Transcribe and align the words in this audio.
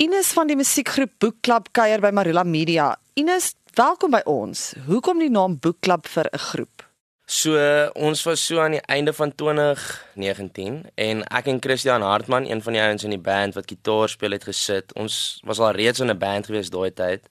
Ines 0.00 0.30
van 0.32 0.48
die 0.48 0.54
musiekgroep 0.56 1.10
Boekklub 1.20 1.66
kuier 1.76 2.00
by 2.00 2.08
Marula 2.16 2.40
Media. 2.48 2.86
Ines, 3.20 3.50
welkom 3.76 4.14
by 4.14 4.22
ons. 4.24 4.70
Hoekom 4.86 5.18
die 5.20 5.28
naam 5.28 5.58
Boekklub 5.60 6.06
vir 6.08 6.24
'n 6.32 6.38
groep? 6.38 6.84
So 7.26 7.52
ons 7.94 8.22
was 8.24 8.46
so 8.46 8.60
aan 8.60 8.70
die 8.70 8.86
einde 8.88 9.12
van 9.12 9.34
2019 9.34 10.88
en 10.94 11.22
ek 11.28 11.46
en 11.46 11.60
Christian 11.60 12.00
Hartman, 12.00 12.48
een 12.48 12.62
van 12.62 12.72
die 12.72 12.82
ouens 12.82 13.04
in 13.04 13.10
die 13.10 13.18
band 13.18 13.54
wat 13.54 13.68
gitaar 13.68 14.08
speel 14.08 14.30
het 14.30 14.44
gesit. 14.44 14.94
Ons 14.94 15.42
was 15.44 15.58
al 15.58 15.72
reeds 15.72 16.00
in 16.00 16.10
'n 16.10 16.18
band 16.18 16.46
gewees 16.46 16.70
daai 16.70 16.94
tyd 16.94 17.28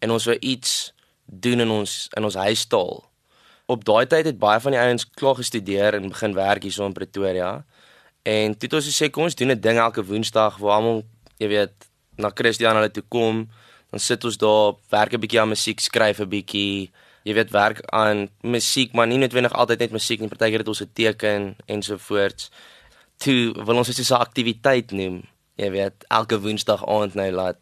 en 0.00 0.10
ons 0.10 0.24
wou 0.24 0.36
iets 0.40 0.94
doen 1.26 1.60
in 1.60 1.70
ons 1.70 2.08
in 2.16 2.24
ons 2.24 2.34
huistaal. 2.34 3.04
Op 3.66 3.84
daai 3.84 4.06
tyd 4.06 4.24
het 4.24 4.38
baie 4.38 4.60
van 4.60 4.72
die 4.72 4.80
ouens 4.80 5.10
klaar 5.10 5.34
gestudeer 5.34 5.94
en 5.94 6.08
begin 6.08 6.34
werk 6.34 6.62
hier 6.62 6.72
so 6.72 6.86
in 6.86 6.92
Pretoria. 6.92 7.64
En 8.22 8.56
toe 8.56 8.68
het 8.68 8.72
ons 8.72 8.88
gesê 8.88 9.10
kom 9.10 9.24
ons 9.24 9.34
doen 9.34 9.50
'n 9.50 9.60
ding 9.60 9.78
elke 9.78 10.04
Woensdag 10.04 10.56
waar 10.56 10.76
almal, 10.76 11.02
jy 11.36 11.48
weet, 11.48 11.86
na 12.16 12.30
Christian 12.34 12.76
hulle 12.76 12.90
toe 12.90 13.04
kom. 13.08 13.46
Dan 13.90 14.00
sit 14.00 14.24
ons 14.24 14.36
daar, 14.36 14.74
werk 14.90 15.12
'n 15.12 15.20
bietjie 15.20 15.40
aan 15.40 15.48
musiek, 15.48 15.80
skryf 15.80 16.20
'n 16.20 16.28
bietjie. 16.28 16.90
Jy 17.24 17.34
weet, 17.34 17.50
werk 17.50 17.80
aan 17.90 18.28
musiek, 18.42 18.92
maar 18.92 19.06
nie 19.06 19.18
noodwendig 19.18 19.52
altyd 19.52 19.78
net 19.78 19.90
musiek 19.90 20.20
nie. 20.20 20.28
Partykeer 20.28 20.58
het 20.58 20.68
ons 20.68 20.82
'n 20.82 20.90
teken 20.92 21.56
ensovoorts. 21.66 22.50
Toe 23.18 23.54
wil 23.64 23.76
ons 23.76 23.86
dit 23.86 24.06
so 24.06 24.14
'n 24.14 24.20
aktiwiteit 24.20 24.90
noem. 24.92 25.22
Jy 25.56 25.70
weet, 25.70 26.04
elke 26.08 26.40
Woensdag 26.40 26.86
aand 26.86 27.14
nou 27.14 27.30
laat 27.30 27.56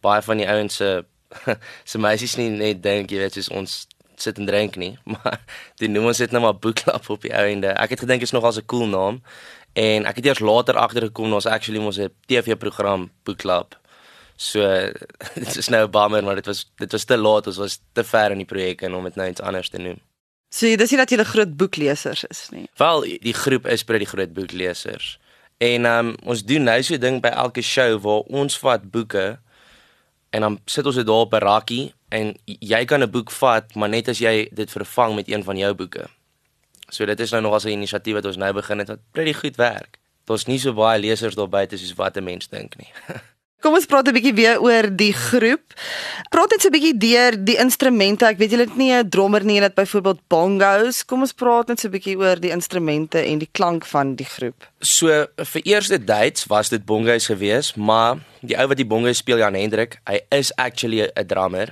baie 0.00 0.22
van 0.22 0.36
die 0.36 0.48
ouens 0.48 0.76
se 0.76 1.04
se 1.90 1.98
meisies 1.98 2.36
nie 2.36 2.50
net 2.50 2.82
dink 2.82 3.10
jy 3.10 3.18
weet 3.18 3.32
soos 3.32 3.48
ons 3.48 3.86
sit 4.16 4.38
en 4.38 4.46
drink 4.46 4.76
nie, 4.76 4.92
maar 5.12 5.40
die 5.80 5.88
noem 5.90 6.10
ons 6.12 6.22
dit 6.22 6.30
nou 6.34 6.42
maar 6.42 6.58
boekklap 6.58 7.08
op 7.10 7.22
die 7.22 7.34
einde. 7.34 7.72
Ek 7.74 7.96
het 7.96 8.04
gedink 8.04 8.22
dit 8.22 8.30
is 8.30 8.36
nogal 8.36 8.54
'n 8.56 8.66
cool 8.66 8.86
naam. 8.86 9.22
En 9.72 10.04
ek 10.04 10.16
het 10.20 10.26
eers 10.26 10.42
later 10.44 10.76
agtergekom 10.76 11.32
ons 11.32 11.46
actually 11.46 11.80
mos 11.80 11.98
'n 11.98 12.12
TV-program 12.28 13.10
boekklap. 13.24 13.78
So 14.36 14.60
dit 15.34 15.56
is 15.56 15.68
nou 15.68 15.86
'n 15.86 15.90
bummer, 15.90 16.24
maar 16.24 16.34
dit 16.34 16.46
was 16.46 16.70
dit 16.76 16.92
was 16.92 17.04
te 17.04 17.16
laat, 17.16 17.46
ons 17.46 17.56
was 17.56 17.80
te 17.92 18.04
ver 18.04 18.30
in 18.30 18.38
die 18.38 18.46
projek 18.46 18.82
en 18.82 18.94
om 18.94 19.04
dit 19.04 19.14
nou 19.14 19.28
iets 19.28 19.40
anders 19.40 19.68
te 19.68 19.78
noem. 19.78 20.00
So 20.52 20.76
dis 20.76 20.90
nie 20.90 20.98
dat 20.98 21.10
jy 21.10 21.18
'n 21.18 21.24
groot 21.24 21.56
boeklesers 21.56 22.24
is 22.24 22.48
nie. 22.50 22.68
Wel, 22.76 23.00
die 23.00 23.34
groep 23.34 23.66
is 23.66 23.84
baie 23.84 23.98
die 23.98 24.12
groot 24.12 24.32
boeklesers. 24.32 25.18
En 25.58 25.84
um, 25.84 26.14
ons 26.24 26.44
doen 26.44 26.62
nou 26.62 26.82
so 26.82 26.94
'n 26.94 27.00
ding 27.00 27.20
by 27.22 27.28
elke 27.28 27.62
show 27.62 28.00
waar 28.00 28.22
ons 28.28 28.58
vat 28.58 28.90
boeke 28.90 29.38
en 30.30 30.40
dan 30.40 30.60
sit 30.66 30.86
ons 30.86 30.96
dit 30.96 31.06
daar 31.06 31.24
op 31.24 31.32
'n 31.32 31.44
rakkie 31.44 31.94
en 32.08 32.36
jy 32.44 32.84
kan 32.84 33.02
'n 33.02 33.10
boek 33.10 33.30
vat, 33.30 33.74
maar 33.74 33.88
net 33.88 34.08
as 34.08 34.18
jy 34.18 34.48
dit 34.52 34.70
vervang 34.70 35.14
met 35.14 35.28
een 35.28 35.44
van 35.44 35.56
jou 35.56 35.74
boeke. 35.74 36.08
So 36.88 37.04
dit 37.04 37.20
is 37.20 37.30
nou 37.30 37.42
nog 37.42 37.54
as 37.54 37.64
'n 37.64 37.68
inisiatief 37.68 38.14
wat 38.14 38.24
ons 38.24 38.36
nou 38.36 38.52
begin 38.52 38.78
het 38.78 38.88
wat 38.88 39.00
baie 39.12 39.34
goed 39.34 39.56
werk. 39.56 39.98
Daar's 40.24 40.46
nie 40.46 40.58
so 40.58 40.72
baie 40.72 41.00
lesers 41.00 41.34
daar 41.34 41.48
buite 41.48 41.76
soos 41.76 41.94
wat 41.94 42.16
'n 42.16 42.24
mens 42.24 42.48
dink 42.48 42.76
nie. 42.76 42.92
Kom 43.62 43.76
ons 43.78 43.86
praat 43.86 44.08
'n 44.10 44.14
bietjie 44.16 44.34
weer 44.34 44.58
oor 44.58 44.88
die 44.90 45.12
groep. 45.14 45.74
Praat 46.34 46.50
net 46.50 46.62
so 46.62 46.68
'n 46.68 46.74
bietjie 46.74 46.98
deur 46.98 47.32
die 47.38 47.56
instrumente. 47.56 48.26
Ek 48.26 48.38
weet 48.38 48.50
julle 48.50 48.66
het 48.66 48.76
nie 48.76 48.90
'n 48.90 49.08
drummer 49.08 49.44
nie, 49.44 49.54
julle 49.54 49.70
het 49.70 49.78
byvoorbeeld 49.78 50.20
bongos. 50.28 51.04
Kom 51.04 51.20
ons 51.20 51.32
praat 51.32 51.68
net 51.68 51.78
so 51.78 51.86
'n 51.86 51.92
bietjie 51.92 52.18
oor 52.18 52.40
die 52.40 52.50
instrumente 52.50 53.22
en 53.22 53.38
die 53.38 53.48
klank 53.52 53.86
van 53.86 54.16
die 54.16 54.26
groep. 54.26 54.66
So 54.80 55.26
vir 55.36 55.62
eerste 55.62 56.04
dates 56.04 56.46
was 56.46 56.68
dit 56.70 56.84
bongos 56.84 57.26
geweest, 57.26 57.76
maar 57.76 58.18
die 58.40 58.58
ou 58.58 58.66
wat 58.66 58.76
die 58.76 58.86
bongos 58.86 59.18
speel, 59.18 59.38
Jan 59.38 59.54
Hendrik, 59.54 60.00
hy 60.06 60.20
is 60.30 60.52
actually 60.56 61.08
'n 61.14 61.26
drummer 61.26 61.68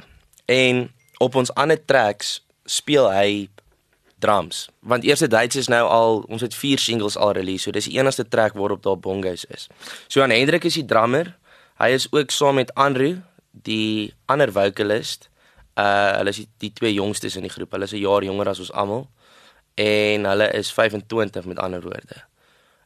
en 0.47 0.93
op 1.19 1.35
ons 1.35 1.55
ander 1.55 1.85
tracks 1.85 2.41
speel 2.67 3.11
hy 3.11 3.49
drums. 4.21 4.69
Want 4.79 5.05
eerste 5.05 5.29
dates 5.29 5.57
is 5.57 5.69
nou 5.69 5.89
al 5.89 6.25
ons 6.29 6.41
het 6.41 6.55
4 6.55 6.79
singles 6.79 7.17
al 7.17 7.33
release, 7.33 7.63
so 7.63 7.71
dis 7.71 7.85
die 7.85 7.99
enigste 7.99 8.29
track 8.29 8.53
waarop 8.53 8.83
daar 8.83 8.99
bongos 8.99 9.45
is. 9.45 9.67
So 10.07 10.21
Jan 10.21 10.31
Hendrik 10.31 10.65
is 10.65 10.75
die 10.75 10.85
drummer 10.85 11.40
Hy 11.81 11.95
is 11.97 12.11
ook 12.13 12.29
saam 12.31 12.59
met 12.61 12.75
Andrew, 12.77 13.23
die 13.51 14.13
ander 14.29 14.51
vocalist. 14.53 15.31
Uh 15.81 16.19
hulle 16.19 16.29
is 16.29 16.43
die, 16.43 16.49
die 16.61 16.73
twee 16.77 16.93
jongstes 16.93 17.39
in 17.41 17.47
die 17.47 17.53
groep. 17.53 17.73
Hulle 17.73 17.89
is 17.89 17.95
'n 17.97 18.05
jaar 18.05 18.25
jonger 18.25 18.49
as 18.53 18.59
ons 18.61 18.73
almal. 18.73 19.09
En 19.81 20.25
hulle 20.25 20.51
is 20.53 20.73
25 20.73 21.45
met 21.45 21.59
ander 21.59 21.81
woorde. 21.81 22.25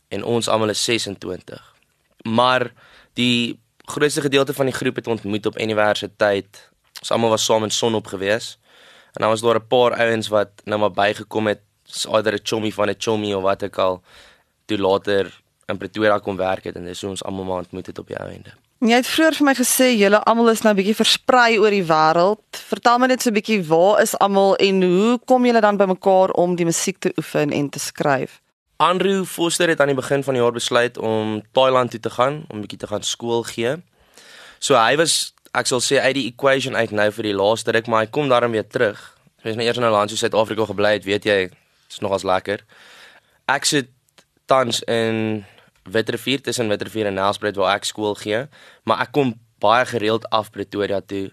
En 0.09 0.23
ons 0.23 0.49
almal 0.49 0.69
is 0.69 0.85
26. 0.85 1.75
Maar 2.23 2.73
die 3.13 3.59
grootste 3.85 4.21
gedeelte 4.21 4.55
van 4.55 4.67
die 4.67 4.75
groep 4.75 4.97
het 4.97 5.07
ontmoet 5.07 5.47
op 5.47 5.61
universiteit. 5.61 6.71
Ons 7.01 7.11
almal 7.11 7.31
was 7.31 7.45
saam 7.45 7.65
in 7.65 7.71
Sonop 7.71 8.07
gewees. 8.07 8.59
En 9.15 9.27
dan 9.27 9.29
was 9.29 9.41
daar 9.41 9.59
'n 9.59 9.67
paar 9.67 9.93
ouens 9.99 10.29
wat 10.29 10.51
nou 10.65 10.79
maar 10.79 10.91
bygekom 10.91 11.47
het, 11.47 11.63
either 12.07 12.35
'n 12.35 12.41
chommy 12.43 12.71
van 12.71 12.89
'n 12.89 12.95
chommy 12.99 13.33
of 13.33 13.43
wat 13.43 13.63
ek 13.63 13.79
al 13.79 14.03
toe 14.67 14.79
later 14.79 15.43
in 15.67 15.79
Pretoria 15.79 16.19
kom 16.19 16.37
werk 16.37 16.65
het 16.65 16.77
en 16.77 16.85
dis 16.85 17.01
hoe 17.01 17.11
ons 17.11 17.25
almal 17.25 17.45
maar 17.45 17.59
ontmoet 17.59 17.87
het 17.87 17.99
op 17.99 18.07
die 18.07 18.17
einde. 18.17 18.64
Jy 18.85 18.99
het 19.01 19.07
vroeër 19.09 19.37
vir 19.39 19.47
my 19.49 19.53
gesê 19.57 19.87
julle 19.97 20.19
almal 20.29 20.51
is 20.53 20.61
nou 20.61 20.75
bietjie 20.77 20.93
versprei 20.99 21.55
oor 21.57 21.73
die 21.73 21.87
wêreld. 21.89 22.43
Vertel 22.69 22.99
my 23.01 23.07
net 23.09 23.23
so 23.23 23.31
'n 23.31 23.37
bietjie 23.39 23.65
waar 23.65 24.03
is 24.03 24.13
almal 24.19 24.57
en 24.57 24.83
hoe 24.83 25.19
kom 25.25 25.47
julle 25.47 25.61
dan 25.61 25.79
bymekaar 25.81 26.31
om 26.37 26.55
die 26.55 26.67
musiek 26.67 26.99
te 26.99 27.11
oefen 27.17 27.51
en 27.51 27.71
te 27.71 27.79
skryf? 27.79 28.43
Andrew 28.77 29.25
Foster 29.25 29.69
het 29.69 29.81
aan 29.81 29.89
die 29.89 29.97
begin 29.97 30.23
van 30.23 30.35
die 30.35 30.43
jaar 30.43 30.53
besluit 30.53 30.99
om 30.99 31.43
Thailand 31.53 31.91
toe 31.91 32.01
te 32.01 32.11
gaan 32.11 32.45
om 32.49 32.61
bietjie 32.61 32.79
te 32.79 32.87
gaan 32.87 33.03
skool 33.03 33.43
gee. 33.43 33.83
So 34.59 34.77
hy 34.77 34.97
was 34.97 35.33
ek 35.55 35.67
sal 35.67 35.81
sê 35.81 35.97
uit 36.01 36.15
die 36.15 36.27
equation 36.27 36.77
uit 36.77 36.91
nou 36.91 37.11
vir 37.11 37.23
die 37.23 37.35
laaste 37.35 37.73
ruk, 37.73 37.87
maar 37.87 38.01
hy 38.05 38.11
kom 38.11 38.29
daarom 38.29 38.53
weer 38.53 38.69
terug. 38.69 39.17
Hy 39.43 39.49
is 39.49 39.57
nou 39.57 39.65
eers 39.65 39.77
in 39.77 39.85
'n 39.85 39.91
land 39.91 40.11
so 40.11 40.17
Suid-Afrika 40.17 40.67
gebly 40.67 40.93
het, 40.93 41.05
weet 41.05 41.25
jy, 41.25 41.51
is 41.91 42.01
nogals 42.01 42.23
lekker. 42.23 42.61
Ek 43.49 43.65
sit 43.65 43.89
tans 44.47 44.83
in 44.83 45.47
Witrifuur 45.85 46.43
tussen 46.43 46.69
Witrifuur 46.69 47.07
en 47.07 47.15
Nelspruit 47.15 47.57
waar 47.57 47.77
ek 47.77 47.85
skool 47.85 48.15
gee, 48.15 48.47
maar 48.85 49.01
ek 49.01 49.13
kom 49.13 49.35
baie 49.61 49.85
gereeld 49.87 50.29
af 50.31 50.51
Pretoria 50.51 51.01
toe. 51.01 51.31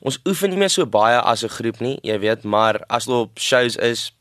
Ons 0.00 0.18
oefen 0.28 0.52
nie 0.52 0.60
meer 0.60 0.70
so 0.72 0.86
baie 0.86 1.20
as 1.20 1.44
'n 1.44 1.48
groep 1.48 1.80
nie, 1.80 1.98
jy 2.02 2.18
weet, 2.18 2.44
maar 2.44 2.84
as 2.88 3.06
daar 3.06 3.26
op 3.26 3.38
shows 3.38 3.76
is, 3.76 4.12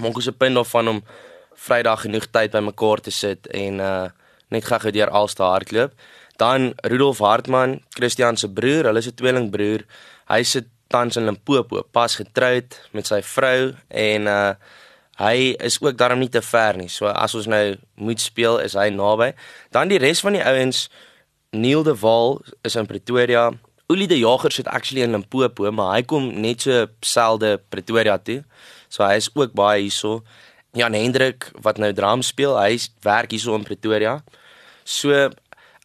maak 0.00 0.16
ons 0.16 0.28
'n 0.28 0.38
punt 0.38 0.54
daarvan 0.54 0.88
om 0.88 1.04
Vrydag 1.54 2.00
genoeg 2.00 2.26
tyd 2.30 2.50
bymekaar 2.50 3.00
te 3.00 3.10
sit 3.10 3.46
en 3.46 3.80
uh 3.80 4.08
net 4.52 4.64
gou 4.64 4.90
deur 4.90 5.10
als 5.10 5.34
te 5.34 5.42
hardloop. 5.42 5.92
Dan 6.36 6.72
Rudolf 6.76 7.18
Hartman, 7.18 7.80
Christian 7.90 8.36
se 8.36 8.48
broer, 8.48 8.84
hulle 8.84 8.98
is 8.98 9.06
'n 9.06 9.14
tweelingbroer. 9.14 9.84
Hy 10.28 10.42
sit 10.42 10.66
tans 10.88 11.16
in 11.16 11.24
Limpopo, 11.24 11.82
pas 11.90 12.16
getroud 12.16 12.88
met 12.92 13.06
sy 13.06 13.22
vrou 13.22 13.74
en 13.88 14.26
uh 14.26 14.54
hy 15.20 15.52
is 15.60 15.78
ook 15.80 15.98
daarom 15.98 16.22
nie 16.22 16.30
te 16.32 16.42
ver 16.42 16.76
nie. 16.76 16.88
So 16.88 17.06
as 17.06 17.34
ons 17.34 17.48
nou 17.50 17.76
moet 18.00 18.20
speel, 18.20 18.58
is 18.64 18.76
hy 18.78 18.88
naby. 18.94 19.32
Dan 19.74 19.92
die 19.92 20.00
res 20.00 20.22
van 20.24 20.38
die 20.38 20.44
ouens, 20.44 20.86
Neil 21.52 21.82
de 21.84 21.94
Wal 22.00 22.40
is 22.64 22.76
in 22.80 22.88
Pretoria. 22.88 23.50
Olie 23.92 24.08
de 24.08 24.18
Jager 24.18 24.52
sit 24.52 24.68
actually 24.68 25.02
in 25.02 25.12
Limpopo, 25.12 25.70
maar 25.70 25.98
hy 25.98 26.02
kom 26.08 26.30
net 26.40 26.64
so 26.64 26.86
selde 27.04 27.58
Pretoria 27.68 28.16
toe. 28.18 28.40
So 28.88 29.04
hy 29.04 29.18
is 29.20 29.28
ook 29.34 29.52
baie 29.56 29.82
hierso. 29.84 30.22
Jan 30.72 30.96
Hendrik 30.96 31.50
wat 31.60 31.76
nou 31.76 31.92
drum 31.92 32.22
speel, 32.24 32.56
hy 32.56 32.78
werk 33.04 33.34
hierso 33.34 33.56
in 33.58 33.66
Pretoria. 33.68 34.22
So 34.84 35.28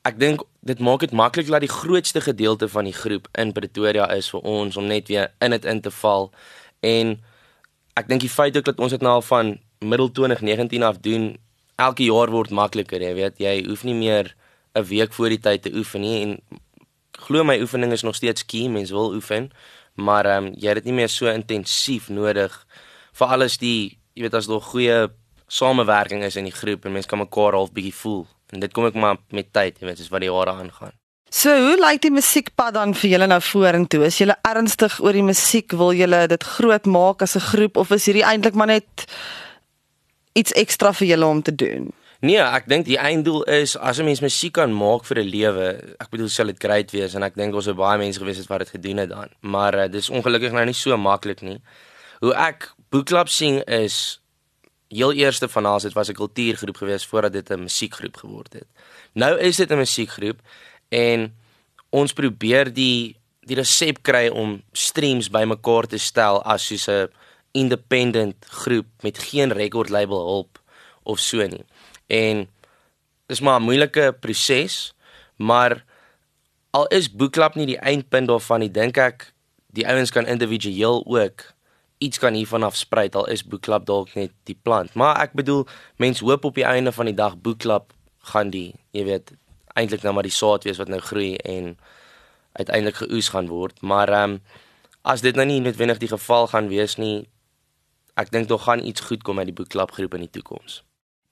ek 0.07 0.15
dink 0.19 0.45
dit 0.67 0.79
maak 0.83 1.03
dit 1.03 1.11
maklik 1.15 1.49
dat 1.51 1.63
die 1.63 1.71
grootste 1.71 2.21
gedeelte 2.23 2.67
van 2.71 2.87
die 2.87 2.95
groep 2.95 3.27
in 3.35 3.51
Pretoria 3.55 4.07
is 4.15 4.29
vir 4.31 4.43
ons 4.47 4.77
om 4.79 4.87
net 4.87 5.11
weer 5.11 5.31
in 5.43 5.55
dit 5.55 5.67
in 5.67 5.81
te 5.83 5.91
val 5.91 6.29
en 6.79 7.17
ek 7.97 8.07
dink 8.09 8.21
die 8.21 8.31
feit 8.31 8.57
ook 8.57 8.67
dat 8.67 8.79
ons 8.79 8.93
dit 8.93 9.01
nou 9.01 9.17
al 9.17 9.25
van 9.25 9.57
middel 9.79 10.11
2019 10.11 10.83
af 10.83 10.99
doen, 11.05 11.35
elke 11.77 12.05
jaar 12.07 12.31
word 12.33 12.53
makliker, 12.53 13.01
jy 13.01 13.13
weet, 13.17 13.41
jy 13.41 13.55
hoef 13.67 13.83
nie 13.83 13.97
meer 13.97 14.35
'n 14.75 14.83
week 14.83 15.13
voor 15.13 15.29
die 15.29 15.41
tyd 15.41 15.61
te 15.61 15.73
oefen 15.73 16.01
nie 16.01 16.21
en 16.21 16.41
glo 17.27 17.43
my 17.43 17.59
oefening 17.61 17.91
is 17.91 18.03
nog 18.03 18.15
steeds 18.15 18.45
key, 18.45 18.67
mens 18.67 18.91
wil 18.91 19.13
oefen, 19.13 19.51
maar 19.95 20.25
ehm 20.25 20.45
um, 20.45 20.53
jy 20.53 20.67
het 20.67 20.83
dit 20.83 20.85
nie 20.85 20.99
meer 21.01 21.09
so 21.09 21.25
intensief 21.27 22.09
nodig 22.09 22.53
vir 23.13 23.27
alles 23.27 23.57
die, 23.57 23.97
jy 24.13 24.21
weet 24.21 24.37
as 24.37 24.47
daar 24.47 24.61
goeie 24.61 25.09
samewerking 25.47 26.23
is 26.23 26.35
in 26.35 26.45
die 26.45 26.53
groep 26.53 26.85
en 26.85 26.93
mense 26.93 27.09
kan 27.09 27.19
mekaar 27.19 27.53
half 27.53 27.71
bietjie 27.73 27.95
voel. 27.95 28.27
En 28.53 28.59
dit 28.59 28.73
kom 28.73 28.85
ek 28.85 28.95
maar 28.95 29.17
met 29.31 29.51
tyd, 29.53 29.79
jy 29.79 29.87
weet, 29.87 29.97
soos 29.97 30.11
wat 30.13 30.23
die 30.23 30.31
jare 30.31 30.51
aangaan. 30.51 30.93
So, 31.29 31.51
hoe 31.51 31.75
lyk 31.75 32.05
die 32.05 32.13
musiekpad 32.15 32.77
dan 32.77 32.93
vir 32.95 33.09
julle 33.11 33.27
nou 33.27 33.41
vorentoe? 33.43 34.05
Is 34.07 34.21
julle 34.21 34.37
ernstig 34.47 34.93
oor 35.03 35.15
die 35.15 35.25
musiek? 35.27 35.73
Wil 35.75 35.97
julle 35.99 36.21
dit 36.31 36.43
groot 36.55 36.85
maak 36.87 37.21
as 37.21 37.35
'n 37.35 37.43
groep 37.43 37.77
of 37.77 37.91
is 37.91 38.05
hierdie 38.05 38.23
eintlik 38.23 38.55
maar 38.55 38.67
net 38.67 39.05
iets 40.33 40.53
ekstra 40.53 40.93
vir 40.93 41.07
julle 41.07 41.25
om 41.25 41.41
te 41.41 41.55
doen? 41.55 41.91
Nee, 42.21 42.39
ek 42.39 42.67
dink 42.67 42.85
die 42.85 42.97
einddoel 42.97 43.43
is 43.43 43.75
as 43.77 43.99
'n 43.99 44.05
mens 44.05 44.21
musiek 44.21 44.53
kan 44.53 44.71
maak 44.71 45.03
vir 45.03 45.17
'n 45.19 45.29
lewe, 45.29 45.95
ek 45.99 46.09
bedoel 46.09 46.29
sal 46.29 46.45
dit 46.45 46.59
great 46.59 46.91
wees 46.91 47.13
en 47.13 47.23
ek 47.23 47.35
dink 47.35 47.53
ons 47.53 47.65
het 47.65 47.75
baie 47.75 47.97
mense 47.97 48.19
gewees 48.19 48.37
het 48.37 48.47
wat 48.47 48.59
dit 48.59 48.69
gedoen 48.69 48.97
het 48.97 49.09
dan. 49.09 49.29
Maar 49.41 49.75
uh, 49.75 49.91
dis 49.91 50.09
ongelukkig 50.09 50.51
nou 50.51 50.65
nie 50.65 50.73
so 50.73 50.97
maklik 50.97 51.41
nie. 51.41 51.61
Hoe 52.19 52.33
ek 52.33 52.71
boekklub 52.89 53.27
sing 53.27 53.63
is 53.67 54.21
heel 54.89 55.11
eerste 55.11 55.47
van 55.47 55.65
alles, 55.65 55.83
dit 55.83 55.93
was 55.93 56.09
'n 56.09 56.13
kultuurgroep 56.13 56.77
gewees 56.77 57.05
voordat 57.05 57.33
dit 57.33 57.49
'n 57.49 57.59
musiekgroep 57.59 58.15
geword 58.17 58.53
het. 58.53 58.67
Nou 59.13 59.37
is 59.37 59.57
dit 59.57 59.69
'n 59.69 59.77
musiekgroep 59.77 60.39
en 60.89 61.31
ons 61.89 62.13
probeer 62.13 62.73
die 62.73 63.15
die 63.47 63.55
resep 63.55 64.01
kry 64.03 64.27
om 64.27 64.57
streams 64.75 65.29
bymekaar 65.31 65.87
te 65.87 65.97
stel 65.97 66.41
as 66.43 66.67
soos 66.67 66.87
'n 66.89 67.07
independent 67.55 68.35
groep 68.45 68.87
met 69.01 69.17
geen 69.17 69.51
record 69.51 69.89
label 69.89 70.19
hulp 70.19 70.59
of 71.03 71.19
so 71.19 71.47
nie. 71.47 71.63
En 72.07 72.47
dis 73.27 73.39
maar 73.39 73.59
'n 73.59 73.63
moeilike 73.63 74.15
proses, 74.19 74.93
maar 75.37 75.85
al 76.71 76.87
is 76.87 77.11
boekklub 77.11 77.55
nie 77.55 77.65
die 77.65 77.79
eindpunt 77.79 78.27
daarvan 78.27 78.59
nie, 78.59 78.71
dink 78.71 78.97
ek 78.97 79.33
die 79.67 79.87
ouens 79.87 80.11
kan 80.11 80.25
individueel 80.25 81.03
ook 81.05 81.53
iets 81.97 82.19
kan 82.19 82.33
hiervan 82.33 82.63
af 82.63 82.75
spruit 82.75 83.15
al 83.15 83.25
is 83.25 83.43
boekklub 83.45 83.85
dalk 83.85 84.13
net 84.15 84.31
die 84.43 84.57
plant. 84.61 84.93
Maar 84.93 85.17
ek 85.21 85.33
bedoel 85.33 85.65
mense 85.97 86.25
hoop 86.25 86.45
op 86.45 86.55
die 86.55 86.65
einde 86.67 86.91
van 86.91 87.09
die 87.09 87.17
dag 87.17 87.37
boekklub 87.41 87.93
gaan 88.17 88.49
die, 88.53 88.75
jy 88.91 89.03
weet, 89.07 89.31
eintlik 89.77 90.03
nou 90.03 90.13
maar 90.17 90.27
die 90.27 90.33
saad 90.33 90.65
wees 90.67 90.81
wat 90.81 90.91
nou 90.91 90.99
groei 91.03 91.35
en 91.37 91.77
uiteindelik 92.57 93.03
geoes 93.03 93.29
gaan 93.33 93.47
word. 93.53 93.81
Maar 93.81 94.09
ehm 94.09 94.37
um, 94.37 94.41
as 95.07 95.21
dit 95.23 95.35
nou 95.39 95.45
nie 95.47 95.61
noodwendig 95.63 96.01
die 96.03 96.11
geval 96.11 96.49
gaan 96.51 96.67
wees 96.67 96.97
nie, 96.99 97.27
ek 98.19 98.31
dink 98.33 98.49
tog 98.49 98.65
gaan 98.65 98.83
iets 98.83 99.05
goed 99.07 99.23
kom 99.23 99.39
uit 99.39 99.47
die 99.47 99.55
boekklub 99.55 99.93
groep 99.95 100.17
in 100.17 100.25
die 100.25 100.33
toekoms. 100.39 100.81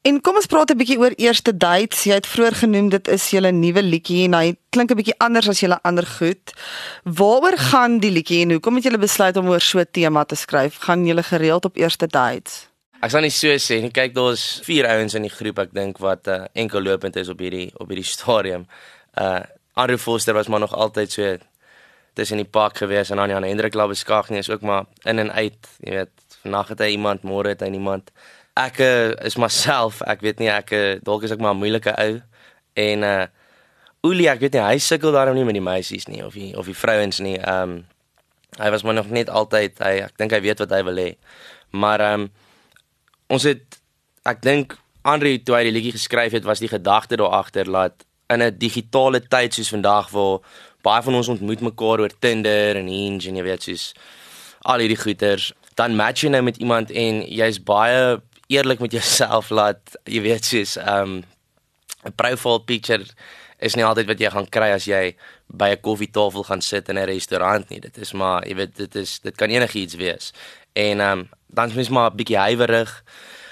En 0.06 0.19
kom 0.21 0.38
ons 0.38 0.45
praat 0.45 0.69
'n 0.71 0.77
bietjie 0.77 1.00
oor 1.01 1.13
eerste 1.18 1.57
dates. 1.57 2.03
Jy 2.03 2.13
het 2.13 2.27
vroeër 2.27 2.56
genoem 2.56 2.89
dit 2.89 3.07
is 3.07 3.30
julle 3.30 3.51
nuwe 3.51 3.81
liedjie 3.83 4.25
en 4.25 4.33
hy 4.33 4.56
klink 4.69 4.92
'n 4.92 5.00
bietjie 5.01 5.18
anders 5.18 5.50
as 5.50 5.59
julle 5.59 5.80
ander 5.81 6.06
goed. 6.06 6.53
Waaroor 7.03 7.57
gaan 7.57 8.00
die 8.00 8.12
liedjie 8.12 8.42
en 8.42 8.51
hoekom 8.51 8.75
het 8.75 8.83
julle 8.83 9.01
besluit 9.01 9.38
om 9.38 9.50
oor 9.50 9.62
so 9.62 9.80
'n 9.80 9.92
tema 9.92 10.24
te 10.24 10.36
skryf? 10.36 10.77
Gaan 10.77 11.06
julle 11.06 11.24
gereeld 11.24 11.65
op 11.65 11.75
eerste 11.75 12.07
dates? 12.07 12.69
Ek 13.03 13.12
sal 13.12 13.25
nie 13.25 13.33
so 13.33 13.51
sê 13.62 13.81
nie. 13.83 13.92
Kyk, 13.94 14.13
daar's 14.15 14.44
vier 14.65 14.88
ouens 14.89 15.15
in 15.18 15.25
die 15.27 15.33
groep 15.33 15.59
ek 15.65 15.74
dink 15.75 16.00
wat 16.03 16.30
uh, 16.31 16.45
enkel 16.56 16.83
lopend 16.83 17.18
is 17.19 17.30
op 17.31 17.42
hierdie 17.44 17.68
op 17.80 17.92
hierdie 17.92 18.07
stadium. 18.07 18.68
Uh 19.19 19.44
Andrew 19.75 20.00
Foster 20.00 20.31
was 20.33 20.47
maar 20.47 20.62
nog 20.63 20.71
altyd 20.71 21.12
so 21.12 21.31
tussen 22.15 22.39
die 22.39 22.47
park 22.47 22.77
gewees 22.80 23.09
en 23.12 23.19
dan 23.19 23.30
Jan 23.30 23.44
Hendrik 23.44 23.74
Labeskag 23.75 24.30
nie 24.31 24.39
is 24.39 24.50
ook 24.50 24.62
maar 24.63 24.86
in 25.03 25.19
en 25.19 25.31
uit, 25.36 25.68
jy 25.83 25.97
weet, 25.97 26.38
vandag 26.45 26.69
het 26.71 26.83
hy 26.86 26.88
iemand, 26.94 27.25
môre 27.27 27.51
het 27.51 27.65
hy 27.65 27.68
iemand 27.75 28.13
ek 28.56 28.80
uh, 28.80 29.12
is 29.27 29.36
myself. 29.36 30.00
Ek 30.07 30.24
weet 30.24 30.39
nie 30.39 30.47
ek 30.47 30.71
dalk 31.03 31.27
is 31.27 31.36
ek 31.36 31.44
maar 31.44 31.57
'n 31.57 31.59
moeilike 31.59 31.92
ou 31.92 32.21
en 32.75 33.03
uh 33.03 33.25
Olie, 34.06 34.27
ek 34.30 34.39
weet 34.44 34.53
nie 34.53 34.62
hy 34.62 34.77
sukkel 34.77 35.12
daarom 35.15 35.33
nie 35.33 35.44
met 35.47 35.57
die 35.57 35.65
meisies 35.65 36.06
nie 36.07 36.21
of 36.24 36.36
die 36.38 36.53
of 36.57 36.68
die 36.69 36.77
vrouens 36.77 37.19
nie. 37.19 37.39
Um, 37.42 37.88
hy 38.59 38.69
was 38.69 38.83
maar 38.86 38.94
nog 38.94 39.09
net 39.09 39.31
altyd 39.33 39.80
hy 39.81 39.94
ek 40.06 40.18
dink 40.21 40.36
hy 40.36 40.42
weet 40.45 40.62
wat 40.62 40.75
hy 40.75 40.81
wil 40.86 41.00
hê. 41.01 41.07
Maar 41.74 42.03
um, 42.13 42.27
ons 43.27 43.44
het 43.44 43.80
ek 44.25 44.42
dink 44.42 44.77
Andre 45.06 45.38
toe 45.38 45.54
hy 45.54 45.68
die 45.68 45.74
liedjie 45.75 45.94
geskryf 45.94 46.33
het, 46.33 46.48
was 46.50 46.60
die 46.63 46.69
gedagte 46.72 47.18
daar 47.22 47.36
agter 47.44 47.69
laat 47.69 48.06
in 48.33 48.42
'n 48.42 48.57
digitale 48.57 49.22
tyd 49.22 49.54
soos 49.54 49.69
vandag 49.69 50.10
waar 50.10 50.39
baie 50.81 51.01
van 51.01 51.16
ons 51.16 51.27
ontmoet 51.30 51.62
mekaar 51.62 52.01
oor 52.01 52.13
Tinder 52.19 52.75
en 52.75 52.88
Hinge 52.88 53.30
en 53.30 53.36
jy 53.36 53.44
weet 53.44 53.63
soos 53.63 53.94
al 54.66 54.80
hierdie 54.80 54.98
goeters, 54.98 55.54
dan 55.75 55.95
match 55.95 56.24
jy 56.24 56.30
nou 56.30 56.42
met 56.42 56.57
iemand 56.57 56.92
en 56.92 57.22
jy's 57.22 57.60
baie 57.62 58.22
eerlik 58.48 58.80
met 58.80 58.92
jouself 58.92 59.50
laat 59.50 59.95
jy 60.06 60.21
weet 60.21 60.45
soos 60.45 60.78
um 60.78 61.24
'n 62.06 62.13
profile 62.16 62.60
picture 62.60 63.06
is 63.60 63.75
nie 63.75 63.86
altyd 63.86 64.07
wat 64.07 64.19
jy 64.19 64.30
gaan 64.30 64.50
kry 64.50 64.69
as 64.75 64.86
jy 64.86 65.16
by 65.48 65.69
'n 65.71 65.81
koffietafel 65.81 66.44
gaan 66.44 66.62
sit 66.62 66.89
in 66.89 66.98
'n 66.98 67.06
restaurant 67.06 67.69
nie. 67.69 67.80
Dit 67.80 67.98
is 67.98 68.13
maar 68.13 68.45
jy 68.48 68.56
weet 68.56 68.75
dit 68.75 68.95
is 68.95 69.19
dit 69.19 69.36
kan 69.36 69.50
enigiets 69.50 69.95
wees. 69.95 70.33
En 70.75 71.00
um 71.00 71.30
dan 71.56 71.68
is 71.72 71.74
mens 71.74 71.89
maar 71.89 72.12
'n 72.12 72.16
bietjie 72.16 72.38
huiwerig 72.38 73.04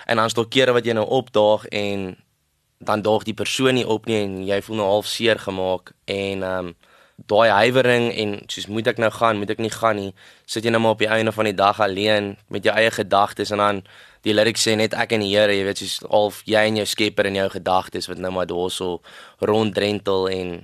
en 0.06 0.18
dan 0.18 0.30
stel 0.30 0.48
kere 0.48 0.74
wat 0.74 0.86
jy 0.86 0.94
nou 0.94 1.08
opdaag 1.08 1.66
en 1.66 2.18
dan 2.80 3.02
daag 3.02 3.24
die 3.24 3.34
persoon 3.34 3.74
nie 3.74 3.88
op 3.88 4.06
nie 4.06 4.20
en 4.24 4.46
jy 4.46 4.62
voel 4.62 4.76
nou 4.76 4.88
half 4.88 5.08
seer 5.08 5.40
gemaak 5.40 5.92
en 6.06 6.44
um 6.44 6.76
daai 7.16 7.50
huiwering 7.50 8.12
en 8.14 8.42
soos 8.48 8.68
moet 8.68 8.88
ek 8.88 8.98
nou 8.98 9.12
gaan, 9.14 9.38
moet 9.38 9.54
ek 9.54 9.62
nie 9.62 9.72
gaan 9.72 9.96
nie. 9.96 10.12
Sit 10.46 10.66
jy 10.66 10.74
nou 10.74 10.82
maar 10.82 10.98
op 10.98 11.04
die 11.04 11.08
einde 11.08 11.32
van 11.32 11.46
die 11.46 11.56
dag 11.56 11.80
alleen 11.80 12.34
met 12.50 12.66
jou 12.66 12.76
eie 12.76 12.92
gedagtes 12.92 13.54
en 13.54 13.62
dan 13.62 13.82
die 14.26 14.34
lyrics 14.34 14.68
sê 14.68 14.76
net 14.76 14.94
ek 14.94 15.16
en 15.16 15.24
die 15.24 15.32
Here, 15.32 15.54
jy 15.54 15.64
weet, 15.68 15.78
soos 15.78 16.00
half 16.10 16.42
jy 16.50 16.68
en 16.68 16.82
jou 16.82 16.86
Skepper 16.90 17.30
in 17.30 17.36
jou 17.36 17.50
gedagtes 17.54 18.10
wat 18.12 18.18
nou 18.18 18.32
maar 18.32 18.50
daarso 18.50 19.02
ronddrentel 19.40 20.30
en 20.30 20.56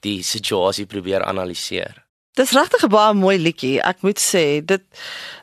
die 0.00 0.22
situasie 0.22 0.86
probeer 0.86 1.24
analiseer. 1.26 2.07
Dis 2.38 2.54
regtig 2.54 2.84
'n 2.86 2.88
baie 2.88 3.14
mooi 3.14 3.38
liedjie. 3.38 3.82
Ek 3.82 4.02
moet 4.06 4.18
sê, 4.18 4.62
dit 4.64 4.82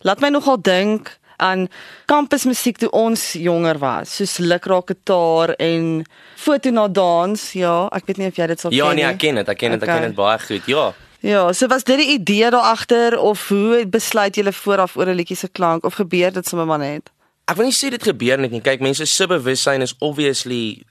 laat 0.01 0.19
my 0.21 0.29
nogal 0.29 0.61
dink 0.61 1.17
aan 1.37 1.67
kampusmusiek 2.07 2.77
toe 2.77 2.89
ons 2.95 3.33
jonger 3.33 3.77
was, 3.81 4.15
soos 4.15 4.37
Lukraak 4.37 4.87
Gitaar 4.87 5.55
en 5.59 6.05
Foto 6.35 6.71
na 6.71 6.87
Dans. 6.87 7.51
Ja, 7.53 7.89
ek 7.91 8.05
weet 8.07 8.17
nie 8.17 8.27
of 8.27 8.35
jy 8.39 8.47
dit 8.47 8.59
sal 8.59 8.71
ja, 8.71 8.87
ken 8.87 8.95
nie. 8.95 9.01
Ja, 9.01 9.07
nee, 9.07 9.13
ek 9.13 9.19
ken 9.19 9.35
dit. 9.35 9.49
Ek 9.49 9.57
ken 9.57 9.71
dit. 9.75 9.81
Okay. 9.81 9.95
Ek 9.95 10.01
ken 10.01 10.09
dit 10.09 10.15
baie 10.15 10.39
goed. 10.39 10.65
Ja. 10.71 10.93
Ja, 11.25 11.53
so 11.53 11.67
was 11.67 11.83
dit 11.83 11.97
die 11.97 12.11
idee 12.13 12.49
daar 12.53 12.71
agter 12.71 13.19
of 13.19 13.47
hoe 13.49 13.85
besluit 13.89 14.35
julle 14.35 14.53
vooraf 14.53 14.95
oor 14.95 15.09
'n 15.09 15.15
liedjie 15.15 15.37
se 15.37 15.47
klank 15.47 15.83
of 15.83 15.95
gebeur 15.95 16.31
dit 16.31 16.47
sommer 16.47 16.65
maar 16.65 16.79
net? 16.79 17.09
Ek 17.47 17.57
wil 17.57 17.65
nie 17.65 17.73
sê 17.73 17.89
dit 17.89 18.03
gebeur 18.03 18.37
net 18.37 18.51
nie. 18.51 18.61
Kyk, 18.61 18.79
mense 18.79 19.05
se 19.05 19.27
bewussyn 19.27 19.81
is 19.81 19.95
obviously 19.99 20.83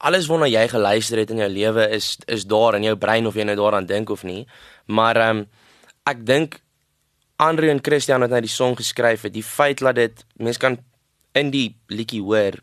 alles 0.00 0.28
waarna 0.30 0.48
jy 0.48 0.64
geluister 0.68 1.18
het 1.20 1.30
in 1.30 1.42
jou 1.42 1.48
lewe 1.48 1.88
is 1.96 2.16
is 2.26 2.46
daar 2.48 2.74
in 2.78 2.86
jou 2.88 2.96
brein 2.96 3.26
of 3.26 3.36
jy 3.36 3.44
nou 3.44 3.56
daaraan 3.56 3.86
dink 3.86 4.10
of 4.10 4.24
nie. 4.24 4.46
Maar 4.86 5.16
ehm 5.16 5.38
um, 5.38 5.46
ek 6.08 6.26
dink 6.26 6.60
Andre 7.40 7.70
en 7.70 7.78
Christian 7.80 8.20
het 8.20 8.30
net 8.30 8.44
die 8.44 8.52
song 8.52 8.74
geskryf 8.76 9.22
het. 9.24 9.32
Die 9.32 9.44
feit 9.44 9.80
dat 9.80 9.96
dit 9.96 10.24
mense 10.36 10.60
kan 10.60 10.76
in 11.32 11.48
die 11.50 11.76
liedjie 11.88 12.20
hoor, 12.20 12.58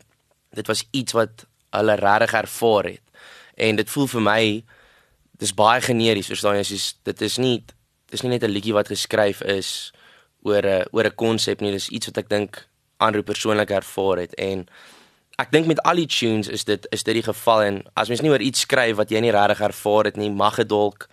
dit 0.54 0.66
was 0.70 0.84
iets 0.94 1.16
wat 1.18 1.46
hulle 1.74 1.96
regtig 1.98 2.34
ervaar 2.38 2.84
het. 2.92 3.02
En 3.58 3.76
dit 3.76 3.90
voel 3.90 4.06
vir 4.06 4.22
my 4.22 4.42
dis 5.42 5.54
baie 5.54 5.82
generies, 5.82 6.30
verstaan 6.30 6.60
jy? 6.60 6.66
Soos 6.68 6.86
dit 7.02 7.26
is 7.26 7.38
nie 7.42 7.56
dis 8.08 8.22
nie 8.22 8.30
net 8.30 8.44
'n 8.44 8.54
liedjie 8.54 8.72
wat 8.72 8.88
geskryf 8.88 9.42
is 9.42 9.92
oor 10.42 10.62
'n 10.62 10.86
oor 10.92 11.06
'n 11.06 11.14
konsep 11.14 11.60
nie. 11.60 11.72
Dis 11.72 11.90
iets 11.90 12.06
wat 12.06 12.18
ek 12.18 12.28
dink 12.28 12.68
ander 12.98 13.22
persoonlik 13.22 13.70
ervaar 13.70 14.18
het 14.18 14.34
en 14.34 14.66
ek 15.38 15.52
dink 15.54 15.68
met 15.70 15.80
al 15.86 16.00
die 16.00 16.08
tunes 16.10 16.50
is 16.50 16.66
dit 16.66 16.86
is 16.94 17.06
dit 17.06 17.14
die 17.20 17.22
geval 17.22 17.62
en 17.62 17.78
as 17.94 18.10
mens 18.10 18.24
nie 18.24 18.32
oor 18.32 18.42
iets 18.42 18.66
skryf 18.66 18.98
wat 18.98 19.12
jy 19.14 19.22
nie 19.22 19.34
regtig 19.34 19.62
ervaar 19.68 20.10
het 20.10 20.18
nie 20.18 20.30
mag 20.34 20.58
dit 20.58 20.68
dalk 20.68 21.06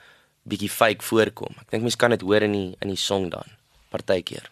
bietjie 0.46 0.70
fake 0.70 1.06
voorkom. 1.06 1.54
Ek 1.62 1.72
dink 1.74 1.86
mens 1.86 1.98
kan 1.98 2.14
dit 2.14 2.26
hoor 2.26 2.46
in 2.46 2.58
die 2.58 2.68
in 2.82 2.92
die 2.94 3.02
song 3.02 3.30
dan 3.34 3.56
partykeer. 3.94 4.50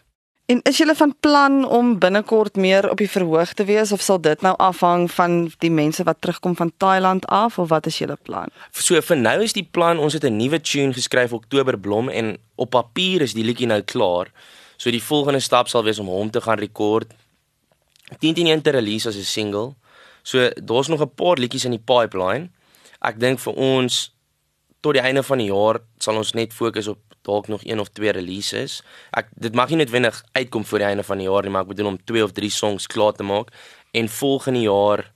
En 0.52 0.60
is 0.68 0.76
jy 0.76 0.92
van 0.94 1.14
plan 1.24 1.62
om 1.64 1.94
binnekort 1.98 2.58
meer 2.60 2.84
op 2.90 2.98
die 3.00 3.08
verhoog 3.08 3.54
te 3.56 3.64
wees 3.64 3.92
of 3.96 4.02
sal 4.04 4.18
dit 4.20 4.42
nou 4.44 4.52
afhang 4.60 5.06
van 5.10 5.38
die 5.64 5.70
mense 5.72 6.04
wat 6.04 6.20
terugkom 6.20 6.56
van 6.56 6.72
Thailand 6.76 7.24
af 7.32 7.58
of 7.58 7.70
wat 7.72 7.86
is 7.86 7.98
julle 7.98 8.18
plan? 8.22 8.52
So 8.70 9.00
vir 9.00 9.16
nou 9.16 9.38
is 9.42 9.56
die 9.56 9.64
plan 9.64 9.98
ons 9.98 10.12
het 10.12 10.24
'n 10.24 10.36
nuwe 10.36 10.60
tune 10.60 10.92
geskryf 10.92 11.32
Oktober 11.32 11.78
Blom 11.78 12.08
en 12.08 12.36
op 12.56 12.70
papier 12.70 13.22
is 13.22 13.32
die 13.32 13.44
liedjie 13.44 13.66
nou 13.66 13.80
klaar. 13.80 14.30
So 14.76 14.90
die 14.90 15.02
volgende 15.02 15.40
stap 15.40 15.68
sal 15.68 15.82
wees 15.82 15.98
om 15.98 16.06
hom 16.06 16.30
te 16.30 16.40
gaan 16.40 16.58
rekord 16.58 17.14
10-10 18.20 18.62
te 18.62 18.70
release 18.70 19.08
as 19.08 19.16
'n 19.16 19.22
single. 19.24 19.74
So 20.22 20.50
daar's 20.54 20.88
nog 20.88 21.00
'n 21.00 21.14
paar 21.14 21.36
liedjies 21.36 21.64
in 21.64 21.70
die 21.70 21.84
pipeline. 21.84 22.50
Ek 23.00 23.20
dink 23.20 23.38
vir 23.38 23.52
ons 23.52 24.14
tot 24.80 24.92
die 24.92 25.02
einde 25.02 25.22
van 25.22 25.38
die 25.38 25.48
jaar 25.48 25.80
sal 25.98 26.16
ons 26.16 26.32
net 26.32 26.52
fokus 26.52 26.88
op 26.88 26.98
dalk 27.24 27.48
nog 27.48 27.64
een 27.64 27.80
of 27.80 27.88
twee 27.88 28.12
releases. 28.12 28.82
Ek 29.10 29.28
dit 29.34 29.54
mag 29.54 29.68
nie 29.68 29.76
noodwendig 29.76 30.24
uitkom 30.32 30.64
voor 30.64 30.78
die 30.78 30.86
einde 30.86 31.02
van 31.02 31.18
die 31.18 31.28
jaar 31.28 31.42
nie, 31.42 31.50
maar 31.50 31.62
ek 31.62 31.72
bedoel 31.72 31.86
om 31.86 32.04
twee 32.04 32.24
of 32.24 32.32
drie 32.32 32.50
songs 32.50 32.86
klaar 32.86 33.12
te 33.12 33.22
maak 33.22 33.48
en 33.90 34.08
volgende 34.08 34.60
jaar 34.60 35.12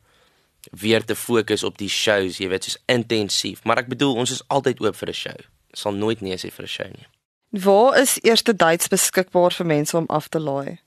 weer 0.71 1.05
te 1.05 1.17
fokus 1.17 1.62
op 1.65 1.79
die 1.79 1.89
shows, 1.89 2.39
jy 2.39 2.49
weet, 2.49 2.65
soos 2.65 2.81
intensief. 2.87 3.62
Maar 3.65 3.85
ek 3.85 3.93
bedoel 3.93 4.15
ons 4.25 4.33
is 4.35 4.43
altyd 4.49 4.81
oop 4.81 4.97
vir 4.97 5.09
'n 5.09 5.15
show. 5.15 5.39
Sal 5.73 5.93
nooit 5.93 6.21
nee 6.21 6.37
sê 6.37 6.51
vir 6.51 6.65
'n 6.65 6.69
show 6.69 6.87
nie. 6.87 7.07
Waar 7.51 8.01
is 8.01 8.19
eerste 8.23 8.57
dates 8.57 8.89
beskikbaar 8.89 9.53
vir 9.53 9.67
mense 9.67 9.97
om 9.97 10.07
af 10.09 10.29
te 10.29 10.41
laai? 10.41 10.79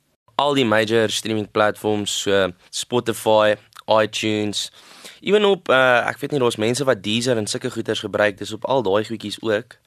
Al 0.41 0.57
die 0.57 0.65
major 0.65 1.09
streaming 1.09 1.47
platforms 1.51 2.15
so 2.25 2.49
Spotify, 2.69 3.55
iTunes. 4.01 4.71
Ewen 5.21 5.45
op 5.45 5.69
uh, 5.69 6.09
ek 6.09 6.19
weet 6.21 6.33
nie 6.33 6.41
daar's 6.41 6.59
mense 6.61 6.85
wat 6.87 7.03
Deezer 7.05 7.37
en 7.37 7.47
sulke 7.47 7.71
goeders 7.71 8.01
gebruik, 8.01 8.39
dis 8.41 8.53
op 8.57 8.65
al 8.65 8.81
daai 8.85 9.05
goedjies 9.05 9.41
ook. 9.41 9.77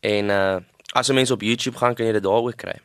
En 0.00 0.34
uh 0.34 0.58
as 0.96 1.10
jy 1.10 1.14
mense 1.14 1.34
op 1.34 1.42
YouTube 1.44 1.76
gaan 1.76 1.92
kan 1.94 2.06
jy 2.06 2.14
dit 2.16 2.24
daar 2.24 2.46
ook 2.48 2.56
kry. 2.56 2.78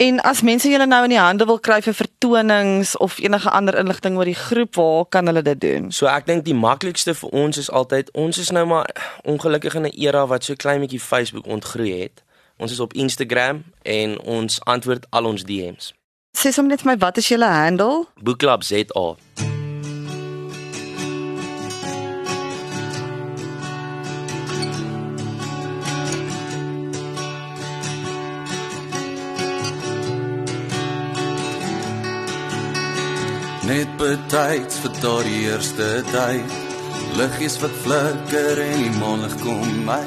En 0.00 0.16
as 0.24 0.40
mense 0.40 0.68
julle 0.72 0.86
nou 0.88 1.02
in 1.04 1.12
die 1.12 1.18
hande 1.20 1.44
wil 1.44 1.58
kry 1.60 1.76
vir 1.84 1.92
vertonings 1.92 2.94
of 3.04 3.18
enige 3.20 3.50
ander 3.52 3.76
inligting 3.76 4.16
oor 4.16 4.24
die 4.24 4.38
groep, 4.38 4.78
waar 4.80 5.04
kan 5.12 5.28
hulle 5.28 5.42
dit 5.44 5.60
doen? 5.60 5.90
So 5.92 6.08
ek 6.08 6.24
dink 6.24 6.46
die 6.48 6.56
maklikste 6.56 7.12
vir 7.18 7.36
ons 7.42 7.60
is 7.60 7.68
altyd 7.68 8.08
ons 8.16 8.40
is 8.40 8.48
nou 8.56 8.64
maar 8.72 8.88
ongelukkig 9.28 9.76
in 9.76 9.90
'n 9.90 9.94
era 10.00 10.24
wat 10.26 10.48
so 10.48 10.56
klein 10.56 10.80
bietjie 10.80 11.04
Facebook 11.04 11.46
ontgroei 11.46 12.00
het. 12.00 12.24
Ons 12.56 12.72
is 12.72 12.80
op 12.80 12.92
Instagram 12.92 13.64
en 13.82 14.20
ons 14.20 14.60
antwoord 14.64 15.06
al 15.10 15.24
ons 15.24 15.44
DM's. 15.44 15.92
Sê 16.36 16.52
sommer 16.54 16.70
net 16.72 16.84
vir 16.84 16.92
my 16.92 16.98
wat 17.02 17.18
is 17.20 17.28
julle 17.28 17.48
handle? 17.50 18.06
Bookclub 18.22 18.62
ZA. 18.64 19.06
Net 33.70 33.90
betyds 34.00 34.80
vir 34.82 34.94
daardie 35.02 35.42
eerste 35.50 35.88
tyd. 36.10 36.54
Liggies 37.18 37.58
wat 37.62 37.74
flikker 37.84 38.58
en 38.64 38.78
die 38.80 38.94
maan 38.98 39.22
lig 39.26 39.36
kom 39.44 39.76
my. 39.86 40.02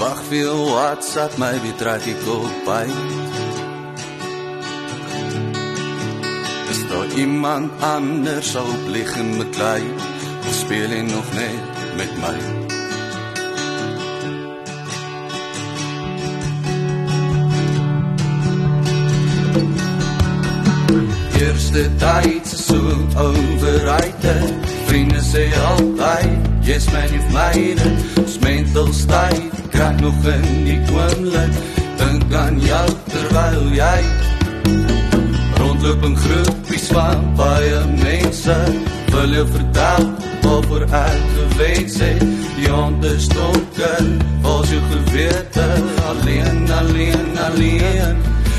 Wag 0.00 0.22
vir 0.30 0.52
WhatsApp 0.70 1.36
my 1.40 1.54
betrek 1.64 2.06
ek 2.14 2.28
op 2.38 2.60
by. 2.68 2.84
iemand 7.16 7.70
anders 7.80 8.50
sal 8.50 8.68
lig 8.92 9.16
en 9.16 9.38
beklei 9.38 9.82
speel 10.50 10.90
en 10.90 11.06
nog 11.06 11.32
net 11.32 11.62
met 11.96 12.12
my 12.20 12.36
Eerste 21.40 21.90
tyd 21.96 22.46
se 22.46 22.56
soet 22.56 23.16
overheid 23.16 24.28
vriende 24.86 25.24
sê 25.32 25.48
altyd 25.72 26.52
jy's 26.68 26.90
myne 26.92 27.24
vleide 27.30 27.90
ons 28.20 28.38
mentalstyd 28.44 29.64
kry 29.72 29.92
nog 30.04 30.30
in 30.36 30.48
die 30.68 30.80
oomblik 30.92 31.60
dink 31.96 32.40
aan 32.44 32.60
jou 32.68 32.88
terwyl 33.08 33.68
jy 33.80 34.00
rondloop 35.86 36.04
in 36.04 36.16
groepies 36.16 36.86
van 36.90 37.34
baie 37.36 37.80
mense. 38.02 38.56
Wil 39.10 39.34
jy 39.34 39.44
vertel 39.46 40.08
waarvoor 40.42 40.84
ek 40.90 41.20
geweet 41.36 41.90
sê? 41.92 42.10
Die 42.56 42.70
hande 42.70 43.12
stonker, 43.20 44.08
was 44.42 44.70
jy 44.70 44.80
gewete 44.90 45.66
alleen, 46.10 46.70
alleen, 46.78 47.38
alleen. 47.46 48.16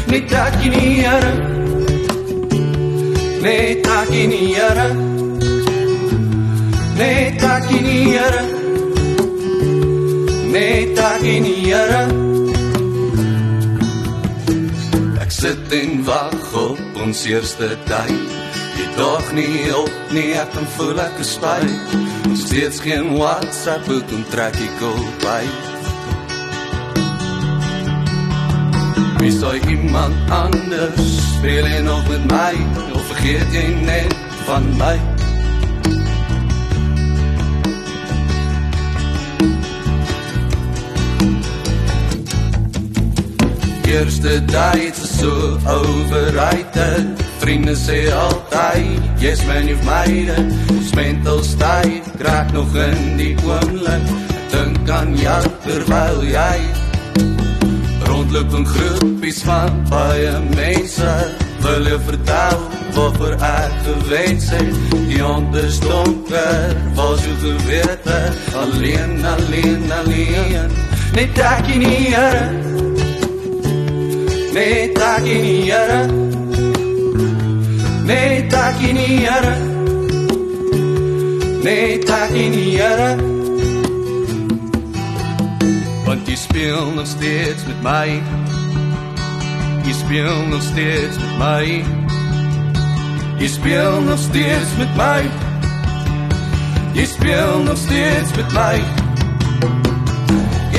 Net 0.07 0.31
ek 0.31 0.59
in 0.63 0.77
die 0.77 0.93
Here. 1.01 1.33
Net 3.43 3.87
ek 3.97 4.13
in 4.21 4.35
die 4.35 4.53
Here. 4.53 4.87
Net 6.97 7.43
ek 7.43 7.71
in 7.75 7.89
die 7.91 8.03
Here. 8.13 8.43
Net 10.55 11.03
ek 11.11 11.27
in 11.35 11.51
die 11.51 11.59
Here. 11.67 12.03
Ek 15.19 15.31
sit 15.31 15.75
en 15.75 16.05
wag 16.07 16.46
ons 17.03 17.23
eerste 17.29 17.69
tyd. 17.87 18.35
Jy 18.77 18.85
dog 18.97 19.31
nie 19.37 19.67
op 19.75 20.13
nie, 20.15 20.31
ek 20.37 20.51
kan 20.55 20.67
voel 20.77 21.01
ek 21.01 21.19
is 21.23 21.33
spyt. 21.37 21.95
Steeds 22.37 22.81
geen 22.85 23.13
WhatsApp 23.17 23.87
hoe 23.89 24.01
kom 24.09 24.23
trek 24.31 24.57
ek 24.67 24.83
op 24.87 25.25
by. 25.25 25.41
Wie 29.17 29.33
sou 29.33 29.55
iemand 29.67 30.33
anders 30.33 31.13
speel 31.37 31.65
jy 31.65 31.83
nog 31.85 32.05
met 32.13 32.25
my 32.31 32.53
of 32.93 33.05
vergeet 33.13 33.55
jy 33.55 33.69
net 33.85 34.17
van 34.45 34.73
my? 34.77 35.16
Eerste 43.97 44.45
tyd 44.45 44.93
is 44.93 45.19
so 45.19 45.31
overrated. 45.65 47.17
Vriende 47.41 47.73
sê 47.73 48.11
altyd, 48.13 49.01
jy's 49.17 49.41
my 49.49 49.57
nie 49.65 49.77
myne. 49.87 50.35
Ons 50.69 50.91
mental 50.93 51.41
state 51.41 52.05
kraak 52.19 52.51
nog 52.53 52.75
in 52.77 53.17
die 53.17 53.33
oomblik. 53.41 54.11
Dink 54.53 54.91
aan 54.93 55.15
jou 55.17 55.39
terwyl 55.65 56.21
jy 56.29 56.59
rondloop 58.05 58.53
in 58.59 58.69
groepies 58.69 59.41
van 59.49 59.81
baie 59.89 60.35
mense. 60.53 61.15
Wil 61.65 61.89
jy 61.89 61.97
vertel 62.11 62.63
waarvoor 62.99 63.35
ek 63.49 63.75
geweet 63.89 64.45
sê? 64.45 64.61
Die 65.09 65.25
onders 65.25 65.81
donker, 65.81 66.77
was 66.93 67.25
jy 67.25 67.35
gewete? 67.47 68.21
Alleen, 68.61 69.19
alleen, 69.33 69.91
alleen. 70.03 70.81
Net 71.17 71.45
ek 71.49 71.69
die 71.73 71.81
Here. 71.97 72.66
Net 74.57 74.97
ek 74.97 75.25
in 75.29 75.43
die 75.45 75.65
Here. 75.69 75.97
Net 78.09 78.53
ek 78.57 78.79
in 78.87 78.97
die 78.97 79.17
Here. 79.21 79.51
Net 81.61 82.09
ek 82.15 82.33
in 82.43 82.55
die 82.55 82.71
Here. 82.71 83.11
Want 86.07 86.31
jy 86.31 86.39
speel 86.41 86.89
nog 86.95 87.05
steeds 87.05 87.67
met 87.69 87.85
my. 87.85 88.17
Jy 89.85 89.93
speel 89.99 90.41
nog 90.49 90.65
steeds 90.71 91.21
met 91.21 91.37
my. 91.43 91.61
Jy 93.37 93.53
speel 93.59 94.01
nog 94.09 94.25
steeds 94.25 94.73
met 94.81 94.97
my. 95.03 95.21
Jy 96.97 97.05
speel 97.13 97.63
nog 97.69 97.77
steeds 97.85 98.35
met 98.41 98.57
my. 98.57 98.75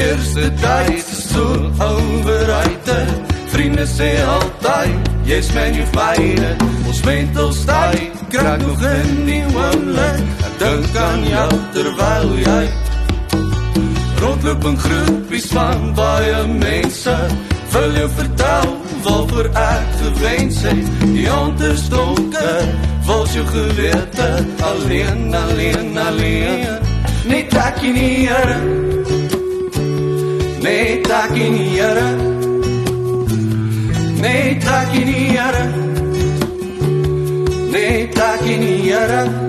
Eerste 0.03 0.51
tyd 0.67 0.99
is 0.99 1.27
so 1.31 1.47
overrated. 1.79 3.28
Vriende 3.49 3.87
sê 3.89 4.11
altyd, 4.25 5.09
jy's 5.25 5.49
my 5.55 5.69
nie 5.73 5.87
myne. 5.95 6.51
Ons 6.89 7.01
mental 7.05 7.53
state 7.53 8.29
kraak 8.29 8.61
nog 8.61 8.83
in 8.83 9.25
die 9.29 9.45
oomblik. 9.55 10.21
Ek 10.49 10.61
dink 10.61 11.01
aan 11.07 11.25
jou 11.25 11.49
terwyl 11.77 12.37
jy 12.45 12.63
rondloop 14.19 14.65
in 14.65 14.79
groepies 14.79 15.47
van 15.53 15.95
baie 15.95 16.47
mense. 16.47 17.17
Wil 17.73 17.97
jy 17.97 18.07
vertel 18.17 18.71
waarvoor 19.05 19.49
ek 19.63 19.91
gewens 20.03 20.63
het? 20.63 20.87
Die 21.15 21.29
hand 21.29 21.61
is 21.61 21.89
donker, 21.93 22.73
was 23.07 23.35
jou 23.37 23.45
gewete 23.47 24.29
alleen, 24.71 25.35
alleen, 25.35 25.99
alleen. 25.99 26.67
Net 27.29 27.55
ek 27.55 27.83
in 27.83 27.95
die 27.95 28.27
Here. 28.27 28.59
Net 30.65 31.11
ek 31.23 31.37
in 31.37 31.57
die 31.61 31.71
Here. 31.77 32.38
Net 34.21 34.65
ek 34.67 34.95
in 34.99 35.07
die 35.07 35.27
Here. 35.31 35.65
Net 37.71 39.48